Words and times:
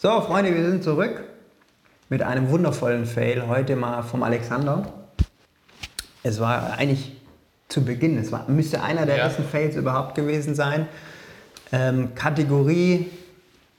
So, 0.00 0.20
Freunde, 0.20 0.54
wir 0.54 0.64
sind 0.70 0.84
zurück 0.84 1.24
mit 2.08 2.22
einem 2.22 2.50
wundervollen 2.50 3.04
Fail. 3.04 3.48
Heute 3.48 3.74
mal 3.76 4.02
vom 4.02 4.22
Alexander. 4.22 4.84
Es 6.22 6.40
war 6.40 6.74
eigentlich 6.78 7.16
zu 7.68 7.84
Beginn, 7.84 8.16
es 8.16 8.30
war, 8.32 8.44
müsste 8.48 8.82
einer 8.82 9.06
der 9.06 9.16
Ja. 9.16 9.24
ersten 9.24 9.42
Fails 9.44 9.76
überhaupt 9.76 10.14
gewesen 10.14 10.54
sein. 10.54 10.86
Ähm, 11.72 12.14
Kategorie 12.14 13.10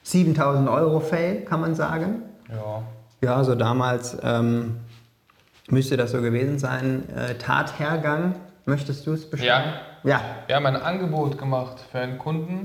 7000 0.04 0.68
Euro 0.70 1.00
Fail, 1.00 1.42
kann 1.46 1.62
man 1.62 1.74
sagen. 1.74 2.24
Ja. 2.50 2.84
Ja, 3.22 3.44
so 3.44 3.56
damals 3.56 4.18
ähm, 4.22 4.80
müsste 5.70 5.98
das 5.98 6.12
so 6.12 6.22
gewesen 6.22 6.60
sein. 6.60 7.04
Äh, 7.16 7.36
Tathergang, 7.36 8.36
möchtest 8.66 9.08
du 9.08 9.14
es 9.14 9.30
beschreiben? 9.30 9.74
Ja. 10.04 10.10
Ja. 10.12 10.22
Wir 10.48 10.56
haben 10.56 10.66
ein 10.66 10.76
Angebot 10.76 11.38
gemacht 11.38 11.78
für 11.92 12.00
einen 12.00 12.18
Kunden 12.18 12.62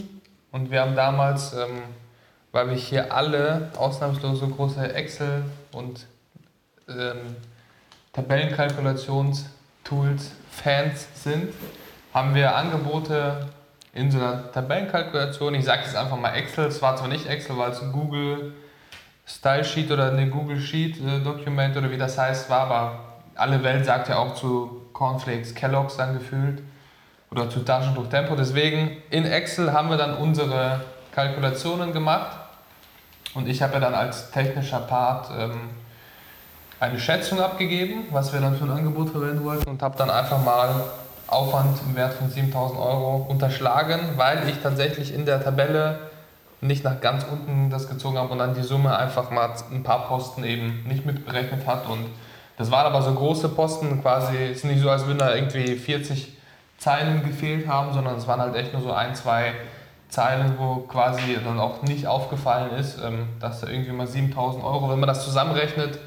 und 0.52 0.70
wir 0.70 0.80
haben 0.82 0.94
damals, 0.94 1.52
ähm, 1.54 1.82
weil 2.54 2.70
wir 2.70 2.76
hier 2.76 3.12
alle 3.12 3.68
ausnahmslos 3.76 4.40
große 4.40 4.94
Excel- 4.94 5.42
und 5.72 6.06
ähm, 6.88 7.34
Tabellenkalkulationstools 8.12 10.30
Fans 10.52 11.08
sind, 11.16 11.52
haben 12.14 12.34
wir 12.36 12.54
Angebote 12.54 13.48
in 13.92 14.08
so 14.08 14.18
einer 14.18 14.52
Tabellenkalkulation. 14.52 15.56
Ich 15.56 15.64
sage 15.64 15.82
jetzt 15.82 15.96
einfach 15.96 16.16
mal 16.16 16.34
Excel. 16.34 16.66
Es 16.66 16.80
war 16.80 16.96
zwar 16.96 17.08
nicht 17.08 17.26
Excel, 17.26 17.58
weil 17.58 17.72
es 17.72 17.82
ein 17.82 17.90
Google 17.90 18.52
Style 19.26 19.64
Sheet 19.64 19.90
oder 19.90 20.12
eine 20.12 20.30
Google 20.30 20.60
Sheet 20.60 21.04
äh, 21.04 21.18
Document 21.24 21.76
oder 21.76 21.90
wie 21.90 21.98
das 21.98 22.16
heißt 22.16 22.48
war, 22.50 22.60
aber 22.60 23.00
alle 23.34 23.64
Welt 23.64 23.84
sagt 23.84 24.08
ja 24.08 24.18
auch 24.18 24.36
zu 24.36 24.82
Cornflakes 24.92 25.56
Kellogg's 25.56 25.96
dann 25.96 26.16
gefühlt 26.16 26.62
oder 27.32 27.50
zu 27.50 27.64
Taschentuch 27.64 28.08
Tempo. 28.08 28.36
Deswegen 28.36 28.98
in 29.10 29.24
Excel 29.24 29.72
haben 29.72 29.90
wir 29.90 29.96
dann 29.96 30.16
unsere 30.16 30.82
Kalkulationen 31.10 31.92
gemacht 31.92 32.43
und 33.34 33.48
ich 33.48 33.62
habe 33.62 33.74
ja 33.74 33.80
dann 33.80 33.94
als 33.94 34.30
technischer 34.30 34.80
Part 34.80 35.30
ähm, 35.36 35.70
eine 36.80 36.98
Schätzung 36.98 37.40
abgegeben, 37.40 38.04
was 38.10 38.32
wir 38.32 38.40
dann 38.40 38.56
für 38.56 38.64
ein 38.64 38.70
Angebot 38.70 39.10
verwenden 39.10 39.44
wollten 39.44 39.68
und 39.68 39.82
habe 39.82 39.96
dann 39.96 40.10
einfach 40.10 40.42
mal 40.42 40.68
Aufwand 41.26 41.78
im 41.86 41.96
Wert 41.96 42.14
von 42.14 42.30
7000 42.30 42.78
Euro 42.78 43.26
unterschlagen, 43.28 44.00
weil 44.16 44.48
ich 44.48 44.60
tatsächlich 44.62 45.14
in 45.14 45.24
der 45.24 45.42
Tabelle 45.42 45.98
nicht 46.60 46.84
nach 46.84 47.00
ganz 47.00 47.24
unten 47.30 47.70
das 47.70 47.88
gezogen 47.88 48.18
habe 48.18 48.32
und 48.32 48.38
dann 48.38 48.54
die 48.54 48.62
Summe 48.62 48.96
einfach 48.96 49.30
mal 49.30 49.50
ein 49.70 49.82
paar 49.82 50.06
Posten 50.06 50.44
eben 50.44 50.84
nicht 50.86 51.04
mitberechnet 51.04 51.66
hat. 51.66 51.86
Und 51.88 52.06
das 52.56 52.70
waren 52.70 52.86
aber 52.86 53.02
so 53.02 53.12
große 53.12 53.50
Posten 53.50 54.00
quasi, 54.00 54.36
es 54.36 54.58
ist 54.58 54.64
nicht 54.64 54.80
so, 54.80 54.90
als 54.90 55.06
würden 55.06 55.18
da 55.18 55.34
irgendwie 55.34 55.76
40 55.76 56.36
Zeilen 56.78 57.24
gefehlt 57.24 57.68
haben, 57.68 57.92
sondern 57.92 58.16
es 58.16 58.26
waren 58.26 58.40
halt 58.40 58.54
echt 58.56 58.72
nur 58.72 58.82
so 58.82 58.92
ein, 58.92 59.14
zwei 59.14 59.52
Zeilen, 60.14 60.54
wo 60.58 60.76
quasi 60.76 61.36
dann 61.44 61.58
auch 61.58 61.82
nicht 61.82 62.06
aufgefallen 62.06 62.70
ist, 62.78 63.00
ähm, 63.02 63.26
dass 63.40 63.60
da 63.60 63.66
irgendwie 63.66 63.90
mal 63.90 64.06
7000 64.06 64.62
Euro, 64.62 64.88
wenn 64.88 65.00
man 65.00 65.08
das 65.08 65.24
zusammenrechnet, 65.24 65.98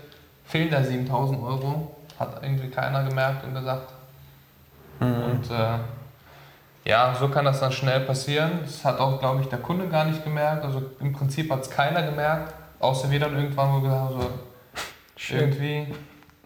fehlen 0.46 0.72
da 0.72 0.82
7000 0.82 1.44
Euro. 1.44 1.92
Hat 2.18 2.42
irgendwie 2.42 2.70
keiner 2.70 3.04
gemerkt 3.04 3.44
und 3.44 3.54
gesagt. 3.54 3.92
Und 5.02 5.52
äh, 5.52 6.90
ja, 6.90 7.14
so 7.20 7.28
kann 7.28 7.44
das 7.44 7.60
dann 7.60 7.74
schnell 7.74 8.00
passieren. 8.00 8.62
Das 8.64 8.86
hat 8.86 9.00
auch, 9.00 9.20
glaube 9.20 9.42
ich, 9.42 9.50
der 9.50 9.60
Kunde 9.60 9.90
gar 9.90 10.06
nicht 10.06 10.24
gemerkt. 10.24 10.64
Also 10.64 10.82
im 11.02 11.12
Prinzip 11.12 11.52
hat 11.52 11.64
es 11.64 11.70
keiner 11.70 12.02
gemerkt, 12.02 12.54
außer 12.80 13.12
wir 13.12 13.20
dann 13.20 13.36
irgendwann, 13.36 13.72
wo 13.72 13.84
wir 13.84 13.90
gesagt 13.90 14.02
haben, 14.02 14.22
so, 14.22 15.36
irgendwie 15.36 15.94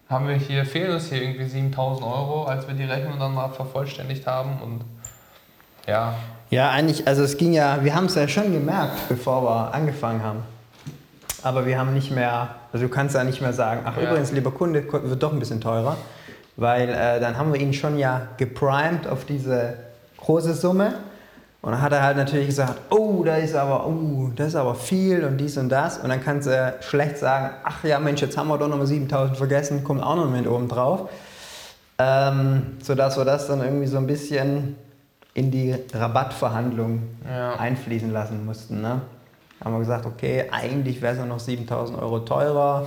haben 0.08 0.26
wir 0.26 0.34
hier, 0.34 0.66
fehlen 0.66 0.92
uns 0.92 1.08
hier 1.08 1.22
irgendwie 1.22 1.46
7000 1.46 2.04
Euro, 2.04 2.44
als 2.44 2.66
wir 2.66 2.74
die 2.74 2.84
Rechnung 2.84 3.20
dann 3.20 3.34
mal 3.34 3.50
vervollständigt 3.50 4.26
haben. 4.26 4.60
Und 4.60 4.84
ja, 5.86 6.14
Ja, 6.50 6.70
eigentlich, 6.70 7.06
also 7.08 7.22
es 7.22 7.36
ging 7.38 7.52
ja, 7.54 7.78
wir 7.82 7.94
haben 7.94 8.06
es 8.06 8.14
ja 8.14 8.28
schon 8.28 8.52
gemerkt, 8.52 9.08
bevor 9.08 9.42
wir 9.42 9.74
angefangen 9.74 10.22
haben. 10.22 10.40
Aber 11.42 11.64
wir 11.66 11.78
haben 11.78 11.94
nicht 11.94 12.10
mehr, 12.10 12.48
also 12.72 12.86
du 12.86 12.92
kannst 12.92 13.14
ja 13.14 13.24
nicht 13.24 13.40
mehr 13.40 13.52
sagen, 13.52 13.80
ach 13.84 13.96
Ja. 13.96 14.04
übrigens, 14.10 14.32
lieber 14.32 14.50
Kunde, 14.50 14.84
wird 14.92 15.22
doch 15.22 15.32
ein 15.32 15.38
bisschen 15.38 15.60
teurer. 15.60 15.96
Weil 16.56 16.90
äh, 16.90 17.18
dann 17.20 17.38
haben 17.38 17.52
wir 17.52 17.60
ihn 17.60 17.72
schon 17.72 17.98
ja 17.98 18.22
geprimed 18.36 19.06
auf 19.08 19.24
diese 19.24 19.74
große 20.18 20.52
Summe. 20.54 20.92
Und 21.62 21.72
dann 21.72 21.80
hat 21.80 21.92
er 21.92 22.02
halt 22.02 22.16
natürlich 22.16 22.48
gesagt, 22.48 22.74
oh, 22.90 23.22
da 23.24 23.36
ist 23.36 23.54
aber, 23.54 23.86
oh, 23.86 24.28
das 24.36 24.48
ist 24.48 24.56
aber 24.56 24.74
viel 24.74 25.24
und 25.24 25.38
dies 25.38 25.56
und 25.56 25.68
das. 25.70 25.98
Und 25.98 26.10
dann 26.10 26.22
kannst 26.22 26.48
du 26.48 26.74
schlecht 26.80 27.16
sagen, 27.18 27.50
ach 27.64 27.82
ja 27.84 27.98
Mensch, 27.98 28.20
jetzt 28.20 28.36
haben 28.36 28.48
wir 28.48 28.58
doch 28.58 28.68
nochmal 28.68 28.86
7000 28.86 29.36
vergessen, 29.38 29.84
kommt 29.84 30.02
auch 30.02 30.16
noch 30.16 30.28
mit 30.28 30.46
oben 30.46 30.68
drauf. 30.68 31.08
Ähm, 31.98 32.76
sodass 32.82 33.16
wir 33.16 33.24
das 33.24 33.46
dann 33.46 33.62
irgendwie 33.62 33.86
so 33.86 33.96
ein 33.96 34.06
bisschen 34.06 34.76
in 35.34 35.50
die 35.50 35.74
Rabattverhandlung 35.94 37.02
Ja. 37.28 37.54
einfließen 37.56 38.12
lassen 38.12 38.44
mussten. 38.44 38.80
Ne? 38.80 39.00
Haben 39.64 39.74
wir 39.74 39.78
gesagt, 39.80 40.06
okay, 40.06 40.46
eigentlich 40.50 41.00
wäre 41.00 41.12
es 41.14 41.18
ja 41.18 41.24
noch 41.26 41.38
7000 41.40 41.98
Euro 41.98 42.20
teurer. 42.20 42.86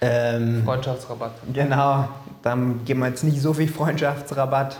Ähm, 0.00 0.62
Freundschaftsrabatt. 0.64 1.32
genau, 1.52 2.08
dann 2.42 2.84
geben 2.86 3.00
wir 3.00 3.08
jetzt 3.08 3.22
nicht 3.22 3.40
so 3.40 3.52
viel 3.52 3.68
Freundschaftsrabatt. 3.68 4.76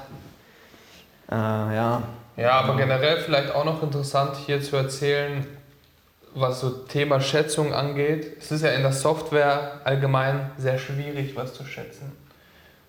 Äh, 1.30 1.34
ja, 1.34 2.02
Ja, 2.36 2.52
aber 2.52 2.76
generell 2.76 3.18
vielleicht 3.18 3.54
auch 3.54 3.64
noch 3.66 3.82
interessant 3.82 4.36
hier 4.46 4.62
zu 4.62 4.76
erzählen, 4.76 5.46
was 6.34 6.60
so 6.60 6.70
Thema 6.70 7.20
Schätzung 7.20 7.74
angeht. 7.74 8.36
Es 8.40 8.50
ist 8.50 8.62
ja 8.62 8.70
in 8.70 8.80
der 8.82 8.92
Software 8.92 9.80
allgemein 9.84 10.50
sehr 10.56 10.78
schwierig, 10.78 11.36
was 11.36 11.52
zu 11.52 11.64
schätzen. 11.64 12.12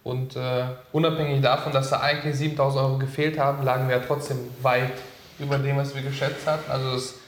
Und 0.04 0.36
äh, 0.36 0.66
unabhängig 0.92 1.42
davon, 1.42 1.74
dass 1.74 1.92
da 1.92 2.00
eigentlich 2.00 2.36
7000 2.36 2.84
Euro 2.84 2.98
gefehlt 2.98 3.38
haben, 3.38 3.64
lagen 3.64 3.88
wir 3.88 3.98
ja 3.98 4.04
trotzdem 4.06 4.38
weit 4.62 4.94
über 5.38 5.58
dem, 5.58 5.78
was 5.78 5.96
wir 5.96 6.02
geschätzt 6.02 6.48
hatten. 6.48 6.72
Also 6.72 6.96
es 6.96 7.20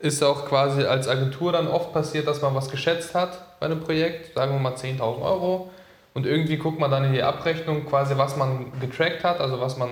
ist 0.00 0.22
auch 0.22 0.46
quasi 0.46 0.84
als 0.84 1.08
Agentur 1.08 1.52
dann 1.52 1.68
oft 1.68 1.92
passiert, 1.92 2.26
dass 2.26 2.42
man 2.42 2.54
was 2.54 2.70
geschätzt 2.70 3.14
hat 3.14 3.58
bei 3.58 3.66
einem 3.66 3.80
Projekt, 3.80 4.34
sagen 4.34 4.52
wir 4.52 4.60
mal 4.60 4.74
10.000 4.74 5.00
Euro. 5.22 5.70
Und 6.12 6.26
irgendwie 6.26 6.56
guckt 6.56 6.80
man 6.80 6.90
dann 6.90 7.04
in 7.04 7.12
die 7.12 7.22
Abrechnung 7.22 7.86
quasi, 7.86 8.16
was 8.18 8.36
man 8.36 8.72
getrackt 8.80 9.24
hat, 9.24 9.40
also 9.40 9.60
was 9.60 9.76
man 9.76 9.88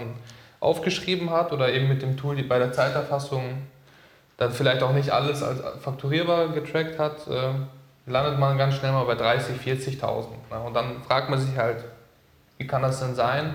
aufgeschrieben 0.61 1.31
hat 1.31 1.53
oder 1.53 1.73
eben 1.73 1.89
mit 1.89 2.03
dem 2.03 2.17
Tool 2.17 2.35
die 2.35 2.43
bei 2.43 2.59
der 2.59 2.73
Zeiterfassung 2.73 3.63
dann 4.37 4.53
vielleicht 4.53 4.83
auch 4.83 4.93
nicht 4.93 5.11
alles 5.11 5.43
als 5.43 5.61
fakturierbar 5.81 6.49
getrackt 6.49 6.99
hat, 6.99 7.27
äh, 7.29 8.11
landet 8.11 8.39
man 8.39 8.59
ganz 8.59 8.75
schnell 8.75 8.93
mal 8.93 9.05
bei 9.05 9.15
30, 9.15 9.57
40.000. 9.61 10.27
Ne? 10.51 10.61
Und 10.65 10.75
dann 10.75 11.03
fragt 11.03 11.29
man 11.29 11.39
sich 11.41 11.57
halt, 11.57 11.85
wie 12.59 12.67
kann 12.67 12.83
das 12.83 13.01
denn 13.01 13.15
sein? 13.15 13.55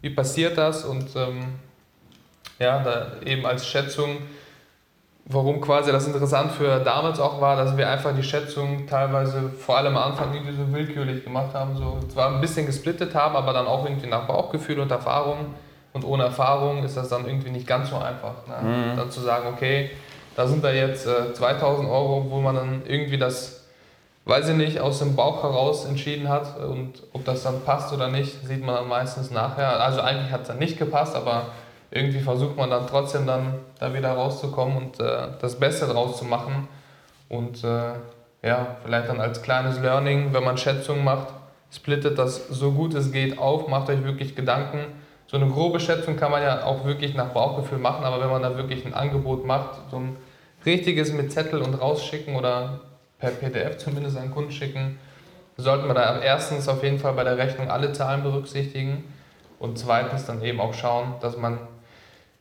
Wie 0.00 0.10
passiert 0.10 0.56
das? 0.56 0.84
Und 0.84 1.14
ähm, 1.16 1.58
ja, 2.58 2.82
da 2.82 3.12
eben 3.24 3.44
als 3.44 3.66
Schätzung, 3.66 4.18
warum 5.26 5.60
quasi 5.60 5.92
das 5.92 6.06
interessant 6.06 6.52
für 6.52 6.80
damals 6.80 7.18
auch 7.18 7.40
war, 7.40 7.56
dass 7.56 7.76
wir 7.76 7.88
einfach 7.88 8.14
die 8.14 8.22
Schätzung 8.22 8.86
teilweise 8.86 9.50
vor 9.50 9.78
allem 9.78 9.96
am 9.96 10.12
Anfang 10.12 10.34
irgendwie 10.34 10.56
so 10.56 10.72
willkürlich 10.72 11.24
gemacht 11.24 11.54
haben, 11.54 11.76
so 11.76 11.98
zwar 12.12 12.34
ein 12.34 12.40
bisschen 12.40 12.66
gesplittet 12.66 13.14
haben, 13.14 13.36
aber 13.36 13.52
dann 13.52 13.66
auch 13.66 13.84
irgendwie 13.84 14.08
nach 14.08 14.26
Bauchgefühl 14.26 14.80
und 14.80 14.90
Erfahrung. 14.90 15.54
Und 15.92 16.04
ohne 16.04 16.24
Erfahrung 16.24 16.84
ist 16.84 16.96
das 16.96 17.08
dann 17.08 17.26
irgendwie 17.26 17.50
nicht 17.50 17.66
ganz 17.66 17.90
so 17.90 17.96
einfach. 17.96 18.46
Ne? 18.46 18.94
Dann 18.96 19.10
zu 19.10 19.20
sagen, 19.20 19.48
okay, 19.52 19.90
da 20.34 20.46
sind 20.46 20.64
da 20.64 20.72
jetzt 20.72 21.06
äh, 21.06 21.34
2000 21.34 21.88
Euro, 21.88 22.26
wo 22.30 22.40
man 22.40 22.54
dann 22.54 22.82
irgendwie 22.86 23.18
das, 23.18 23.61
weiß 24.24 24.50
ich 24.50 24.56
nicht, 24.56 24.80
aus 24.80 25.00
dem 25.00 25.16
Bauch 25.16 25.42
heraus 25.42 25.84
entschieden 25.84 26.28
hat. 26.28 26.58
Und 26.58 27.02
ob 27.12 27.24
das 27.24 27.42
dann 27.42 27.62
passt 27.62 27.92
oder 27.92 28.08
nicht, 28.08 28.46
sieht 28.46 28.64
man 28.64 28.76
dann 28.76 28.88
meistens 28.88 29.30
nachher. 29.30 29.80
Also 29.80 30.00
eigentlich 30.00 30.32
hat 30.32 30.42
es 30.42 30.48
dann 30.48 30.58
nicht 30.58 30.78
gepasst, 30.78 31.16
aber 31.16 31.46
irgendwie 31.90 32.20
versucht 32.20 32.56
man 32.56 32.70
dann 32.70 32.86
trotzdem 32.86 33.26
dann 33.26 33.54
da 33.78 33.92
wieder 33.92 34.12
rauszukommen 34.12 34.76
und 34.76 35.00
äh, 35.00 35.28
das 35.40 35.58
Beste 35.58 35.86
draus 35.86 36.18
zu 36.18 36.24
machen. 36.24 36.68
Und 37.28 37.64
äh, 37.64 37.92
ja, 38.42 38.76
vielleicht 38.84 39.08
dann 39.08 39.20
als 39.20 39.42
kleines 39.42 39.78
Learning, 39.80 40.32
wenn 40.32 40.44
man 40.44 40.56
Schätzungen 40.56 41.04
macht, 41.04 41.28
splittet 41.72 42.18
das 42.18 42.48
so 42.48 42.72
gut 42.72 42.94
es 42.94 43.12
geht 43.12 43.38
auf, 43.38 43.68
macht 43.68 43.88
euch 43.88 44.04
wirklich 44.04 44.36
Gedanken. 44.36 44.80
So 45.26 45.36
eine 45.38 45.48
grobe 45.48 45.80
Schätzung 45.80 46.16
kann 46.16 46.30
man 46.30 46.42
ja 46.42 46.64
auch 46.64 46.84
wirklich 46.84 47.14
nach 47.14 47.28
Bauchgefühl 47.28 47.78
machen, 47.78 48.04
aber 48.04 48.20
wenn 48.20 48.30
man 48.30 48.42
da 48.42 48.56
wirklich 48.56 48.84
ein 48.84 48.92
Angebot 48.92 49.46
macht, 49.46 49.80
so 49.90 49.96
ein 49.96 50.16
richtiges 50.66 51.12
mit 51.12 51.32
Zettel 51.32 51.62
und 51.62 51.74
rausschicken 51.74 52.36
oder 52.36 52.80
per 53.22 53.30
PDF 53.30 53.78
zumindest 53.78 54.18
an 54.18 54.32
Kunden 54.32 54.50
schicken, 54.50 54.98
sollte 55.56 55.86
man 55.86 55.94
da 55.94 56.20
erstens 56.20 56.68
auf 56.68 56.82
jeden 56.82 56.98
Fall 56.98 57.12
bei 57.12 57.22
der 57.22 57.38
Rechnung 57.38 57.70
alle 57.70 57.92
Zahlen 57.92 58.24
berücksichtigen 58.24 59.04
und 59.60 59.78
zweitens 59.78 60.26
dann 60.26 60.42
eben 60.42 60.60
auch 60.60 60.74
schauen, 60.74 61.14
dass 61.20 61.36
man 61.36 61.60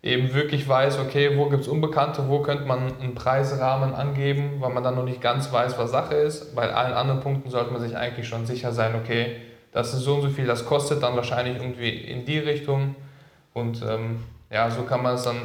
eben 0.01 0.33
wirklich 0.33 0.67
weiß, 0.67 0.97
okay, 0.97 1.37
wo 1.37 1.49
gibt 1.49 1.61
es 1.61 1.67
Unbekannte, 1.67 2.27
wo 2.27 2.39
könnte 2.39 2.65
man 2.65 2.99
einen 2.99 3.13
Preisrahmen 3.13 3.93
angeben, 3.93 4.55
weil 4.59 4.71
man 4.71 4.83
dann 4.83 4.95
noch 4.95 5.05
nicht 5.05 5.21
ganz 5.21 5.51
weiß, 5.53 5.77
was 5.77 5.91
Sache 5.91 6.15
ist. 6.15 6.55
Bei 6.55 6.73
allen 6.73 6.93
anderen 6.93 7.19
Punkten 7.19 7.51
sollte 7.51 7.71
man 7.71 7.79
sich 7.79 7.95
eigentlich 7.95 8.27
schon 8.27 8.47
sicher 8.47 8.71
sein, 8.71 8.95
okay, 8.95 9.35
das 9.71 9.93
ist 9.93 9.99
so 9.99 10.15
und 10.15 10.23
so 10.23 10.29
viel, 10.29 10.47
das 10.47 10.65
kostet 10.65 11.03
dann 11.03 11.15
wahrscheinlich 11.15 11.57
irgendwie 11.57 11.89
in 11.89 12.25
die 12.25 12.39
Richtung. 12.39 12.95
Und 13.53 13.83
ähm, 13.87 14.23
ja, 14.49 14.71
so 14.71 14.81
kann 14.81 15.03
man 15.03 15.13
es 15.13 15.23
dann 15.23 15.37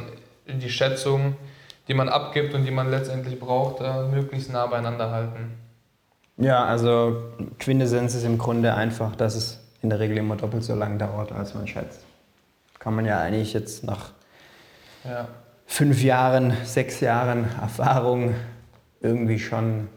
in 0.47 0.59
die 0.59 0.71
Schätzung, 0.71 1.35
die 1.87 1.93
man 1.93 2.09
abgibt 2.09 2.53
und 2.53 2.65
die 2.65 2.71
man 2.71 2.89
letztendlich 2.91 3.39
braucht, 3.39 3.81
äh, 3.81 4.03
möglichst 4.07 4.51
nah 4.51 4.65
beieinander 4.67 5.11
halten. 5.11 5.53
Ja, 6.37 6.65
also 6.65 7.23
Quintessenz 7.59 8.13
ist 8.13 8.23
im 8.23 8.37
Grunde 8.37 8.73
einfach, 8.75 9.15
dass 9.15 9.35
es 9.35 9.59
in 9.81 9.89
der 9.89 9.99
Regel 9.99 10.17
immer 10.17 10.35
doppelt 10.35 10.63
so 10.63 10.75
lange 10.75 10.97
dauert, 10.97 11.31
als 11.31 11.53
man 11.55 11.67
schätzt. 11.67 12.01
Kann 12.79 12.95
man 12.95 13.05
ja 13.05 13.19
eigentlich 13.19 13.53
jetzt 13.53 13.83
nach 13.83 14.11
Ja. 15.03 15.27
fünf 15.65 16.03
Jahren, 16.03 16.53
sechs 16.63 16.99
Jahren 16.99 17.45
Erfahrung 17.59 18.35
irgendwie 19.01 19.39
schon 19.39 19.87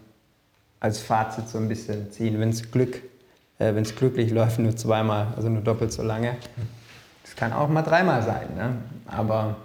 als 0.78 1.00
Fazit 1.00 1.48
so 1.48 1.58
ein 1.58 1.68
bisschen 1.68 2.10
ziehen. 2.10 2.40
Wenn 2.40 2.50
es 2.50 2.70
Glück, 2.70 2.96
äh, 3.58 3.74
wenn 3.74 3.82
es 3.82 3.94
glücklich 3.94 4.30
läuft, 4.30 4.58
nur 4.58 4.74
zweimal, 4.76 5.28
also 5.36 5.48
nur 5.48 5.62
doppelt 5.62 5.92
so 5.92 6.02
lange. 6.02 6.36
Es 7.24 7.36
kann 7.36 7.52
auch 7.52 7.68
mal 7.68 7.82
dreimal 7.82 8.22
sein, 8.22 8.54
ne? 8.56 8.76
aber 9.06 9.56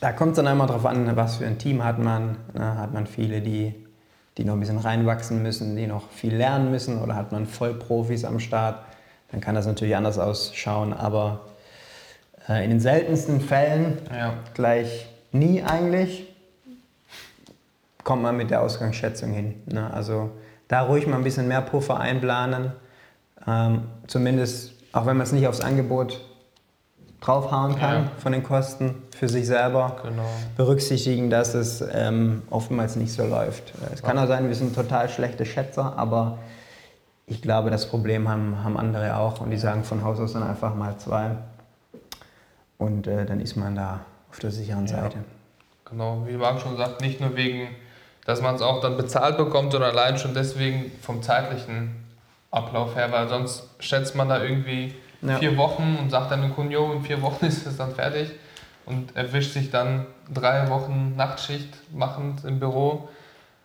da 0.00 0.12
kommt 0.12 0.32
es 0.32 0.36
dann 0.36 0.46
einmal 0.46 0.66
darauf 0.66 0.86
an, 0.86 1.16
was 1.16 1.36
für 1.36 1.46
ein 1.46 1.58
Team 1.58 1.84
hat 1.84 1.98
man. 1.98 2.36
Ne? 2.54 2.78
Hat 2.78 2.92
man 2.92 3.06
viele, 3.06 3.40
die, 3.40 3.74
die 4.36 4.44
noch 4.44 4.54
ein 4.54 4.60
bisschen 4.60 4.78
reinwachsen 4.78 5.42
müssen, 5.42 5.76
die 5.76 5.86
noch 5.86 6.10
viel 6.10 6.34
lernen 6.36 6.70
müssen 6.70 7.00
oder 7.02 7.14
hat 7.14 7.32
man 7.32 7.46
Vollprofis 7.46 8.24
am 8.24 8.38
Start, 8.40 8.84
dann 9.32 9.40
kann 9.40 9.54
das 9.54 9.66
natürlich 9.66 9.96
anders 9.96 10.18
ausschauen, 10.18 10.92
aber 10.92 11.46
äh, 12.48 12.62
in 12.64 12.70
den 12.70 12.80
seltensten 12.80 13.40
Fällen, 13.40 13.98
Ja. 14.14 14.34
gleich 14.54 15.06
nie 15.32 15.62
eigentlich, 15.62 16.26
kommt 18.04 18.22
man 18.22 18.36
mit 18.36 18.50
der 18.50 18.62
Ausgangsschätzung 18.62 19.32
hin. 19.32 19.54
Ne? 19.66 19.92
Also 19.92 20.30
da 20.68 20.82
ruhig 20.82 21.06
mal 21.06 21.16
ein 21.16 21.24
bisschen 21.24 21.48
mehr 21.48 21.60
Puffer 21.62 21.98
einplanen. 21.98 22.72
Ähm, 23.48 23.82
zumindest, 24.06 24.72
auch 24.92 25.06
wenn 25.06 25.16
man 25.16 25.24
es 25.26 25.32
nicht 25.32 25.48
aufs 25.48 25.60
Angebot 25.60 26.24
draufhauen 27.26 27.76
kann 27.78 28.04
Ja. 28.04 28.10
von 28.18 28.32
den 28.32 28.42
Kosten 28.42 28.94
für 29.16 29.28
sich 29.28 29.46
selber, 29.46 29.96
Genau. 30.02 30.22
berücksichtigen, 30.56 31.28
dass 31.30 31.54
es 31.54 31.82
ähm, 31.92 32.42
oftmals 32.50 32.96
nicht 32.96 33.12
so 33.12 33.24
läuft. 33.26 33.70
Äh, 33.82 33.94
Es 33.94 34.02
kann 34.02 34.18
auch 34.18 34.26
sein, 34.28 34.48
wir 34.48 34.54
sind 34.54 34.74
total 34.74 35.08
schlechte 35.08 35.44
Schätzer, 35.44 35.94
aber 35.96 36.38
ich 37.26 37.42
glaube, 37.42 37.70
das 37.70 37.88
Problem 37.88 38.28
haben, 38.28 38.62
haben 38.62 38.76
andere 38.76 39.16
auch 39.16 39.40
und 39.40 39.50
die 39.50 39.56
sagen 39.58 39.82
von 39.82 40.04
Haus 40.04 40.20
aus 40.20 40.34
dann 40.34 40.44
einfach 40.44 40.74
mal 40.74 40.96
zwei 40.98 41.30
und 42.78 43.06
äh, 43.06 43.24
dann 43.24 43.40
ist 43.40 43.56
man 43.56 43.74
da 43.74 44.00
auf 44.30 44.38
der 44.38 44.50
sicheren 44.50 44.86
Ja. 44.86 45.02
Seite. 45.02 45.18
Genau, 45.88 46.22
wie 46.26 46.36
Marc 46.36 46.60
schon 46.60 46.76
sagt, 46.76 47.00
nicht 47.00 47.20
nur 47.20 47.36
wegen, 47.36 47.68
dass 48.24 48.42
man 48.42 48.54
es 48.56 48.62
auch 48.62 48.80
dann 48.80 48.96
bezahlt 48.96 49.36
bekommt, 49.36 49.72
sondern 49.72 49.90
allein 49.92 50.18
schon 50.18 50.34
deswegen 50.34 50.90
vom 51.00 51.22
zeitlichen 51.22 51.96
Ablauf 52.50 52.94
her, 52.96 53.10
weil 53.12 53.28
sonst 53.28 53.68
schätzt 53.78 54.14
man 54.16 54.28
da 54.28 54.42
irgendwie 54.42 54.94
Ja. 55.28 55.38
vier 55.38 55.56
Wochen 55.56 55.98
und 56.00 56.10
sagt 56.10 56.30
dann 56.30 56.42
dem 56.42 56.54
Kunden, 56.54 56.72
jo, 56.72 56.92
in 56.92 57.02
vier 57.02 57.20
Wochen 57.22 57.44
ist 57.46 57.66
es 57.66 57.76
dann 57.76 57.94
fertig 57.94 58.30
und 58.86 59.16
erwischt 59.16 59.52
sich 59.52 59.70
dann 59.70 60.06
drei 60.32 60.68
Wochen 60.70 61.14
Nachtschicht 61.16 61.68
machend 61.92 62.44
im 62.44 62.58
Büro, 62.60 63.08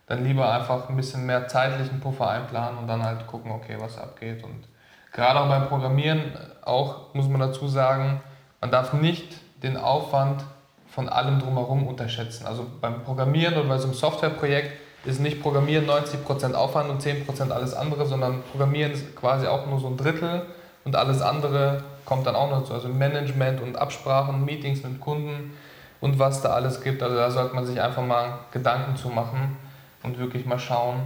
dann 0.06 0.24
lieber 0.24 0.52
einfach 0.52 0.88
ein 0.88 0.96
bisschen 0.96 1.24
mehr 1.24 1.48
zeitlichen 1.48 2.00
Puffer 2.00 2.28
einplanen 2.28 2.78
und 2.78 2.88
dann 2.88 3.02
halt 3.02 3.26
gucken, 3.26 3.52
okay, 3.52 3.76
was 3.78 3.98
abgeht. 3.98 4.42
Und 4.42 4.66
gerade 5.12 5.40
auch 5.40 5.48
beim 5.48 5.68
Programmieren, 5.68 6.20
auch 6.64 7.14
muss 7.14 7.28
man 7.28 7.40
dazu 7.40 7.68
sagen, 7.68 8.20
man 8.60 8.70
darf 8.70 8.92
nicht 8.92 9.36
den 9.62 9.76
Aufwand 9.76 10.44
von 10.88 11.08
allem 11.08 11.38
drumherum 11.38 11.86
unterschätzen. 11.86 12.46
Also 12.46 12.66
beim 12.80 13.02
Programmieren 13.04 13.54
oder 13.54 13.68
bei 13.68 13.78
so 13.78 13.84
einem 13.84 13.94
Softwareprojekt 13.94 14.72
ist 15.04 15.20
nicht 15.20 15.40
Programmieren 15.40 15.88
90% 15.88 16.54
Aufwand 16.54 16.90
und 16.90 17.02
10% 17.02 17.50
alles 17.50 17.74
andere, 17.74 18.06
sondern 18.06 18.42
Programmieren 18.50 18.92
ist 18.92 19.16
quasi 19.16 19.46
auch 19.46 19.66
nur 19.66 19.80
so 19.80 19.88
ein 19.88 19.96
Drittel 19.96 20.46
und 20.84 20.96
alles 20.96 21.22
andere 21.22 21.82
kommt 22.04 22.26
dann 22.26 22.34
auch 22.34 22.50
noch 22.50 22.60
dazu. 22.60 22.74
Also 22.74 22.88
Management 22.88 23.60
und 23.60 23.76
Absprachen, 23.76 24.44
Meetings 24.44 24.82
mit 24.82 25.00
Kunden 25.00 25.56
und 26.00 26.18
was 26.18 26.42
da 26.42 26.50
alles 26.50 26.80
gibt. 26.82 27.02
Also 27.02 27.16
da 27.16 27.30
sollte 27.30 27.54
man 27.54 27.64
sich 27.64 27.80
einfach 27.80 28.02
mal 28.02 28.40
Gedanken 28.50 28.96
zu 28.96 29.08
machen 29.08 29.56
und 30.02 30.18
wirklich 30.18 30.44
mal 30.46 30.58
schauen, 30.58 31.00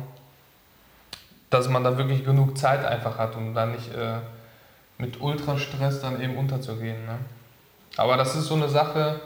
dass 1.51 1.69
man 1.69 1.85
da 1.85 1.97
wirklich 1.99 2.25
genug 2.25 2.57
Zeit 2.59 2.85
einfach 2.85 3.19
hat, 3.19 3.37
um 3.37 3.55
da 3.55 3.67
nicht 3.67 3.95
äh, 3.95 4.17
mit 4.99 5.21
Ultrastress 5.21 6.01
dann 6.01 6.21
eben 6.21 6.37
unterzugehen. 6.37 7.05
Ne? 7.07 7.19
Aber 7.97 8.17
das 8.17 8.35
ist 8.35 8.47
so 8.47 8.55
eine 8.55 8.69
Sache, 8.69 9.21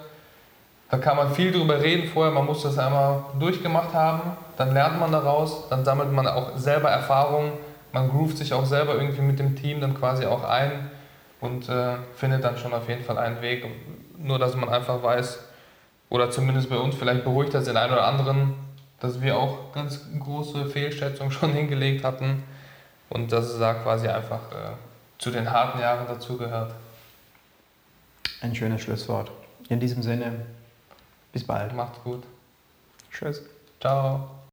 da 0.91 0.99
kann 0.99 1.17
man 1.17 1.32
viel 1.32 1.52
drüber 1.52 1.81
reden 1.81 2.08
vorher, 2.08 2.32
man 2.32 2.47
muss 2.47 2.62
das 2.62 2.76
einmal 2.76 3.25
durchgemacht 3.38 3.94
haben, 3.94 4.37
dann 4.56 4.75
lernt 4.75 4.99
man 4.99 5.12
daraus, 5.12 5.69
dann 5.69 5.85
sammelt 5.85 6.12
man 6.12 6.26
auch 6.26 6.56
selber 6.56 6.91
Erfahrung, 6.91 7.52
man 7.92 8.10
groovt 8.10 8.38
sich 8.38 8.52
auch 8.52 8.66
selber 8.66 8.94
irgendwie 8.94 9.22
mit 9.22 9.38
dem 9.38 9.56
Team 9.56 9.81
dann 9.81 9.94
quasi 9.94 10.26
auch 10.26 10.44
ein 10.44 10.90
und 11.40 11.69
äh, 11.69 11.96
findet 12.14 12.44
dann 12.44 12.56
schon 12.56 12.72
auf 12.72 12.88
jeden 12.88 13.04
Fall 13.04 13.19
einen 13.19 13.40
Weg. 13.42 13.64
Nur, 14.19 14.38
dass 14.38 14.54
man 14.54 14.69
einfach 14.69 15.02
weiß, 15.02 15.38
oder 16.10 16.31
zumindest 16.31 16.69
bei 16.69 16.76
uns, 16.76 16.94
vielleicht 16.96 17.25
beruhigt 17.25 17.54
das 17.54 17.64
den 17.64 17.76
einen 17.76 17.92
oder 17.92 18.06
anderen, 18.06 18.54
dass 18.98 19.20
wir 19.20 19.37
auch 19.37 19.72
ganz 19.72 20.00
große 20.19 20.66
Fehlschätzungen 20.66 21.32
schon 21.32 21.52
hingelegt 21.52 22.04
hatten 22.04 22.42
und 23.08 23.32
dass 23.32 23.46
es 23.46 23.58
da 23.58 23.75
quasi 23.75 24.08
einfach 24.08 24.50
äh, 24.52 24.72
zu 25.19 25.31
den 25.31 25.50
harten 25.50 25.81
Jahren 25.81 26.06
dazugehört. 26.06 26.75
Ein 28.40 28.54
schönes 28.54 28.82
Schlusswort. 28.82 29.31
In 29.69 29.81
diesem 29.81 30.02
Sinne, 30.02 30.46
bis 31.32 31.46
bald. 31.46 31.75
Macht's 31.75 32.02
gut. 32.02 32.25
Tschüss. 33.10 33.42
Ciao. 33.81 34.39